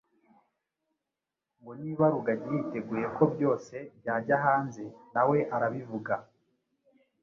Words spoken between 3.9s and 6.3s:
byajya hanze nawe arabivuga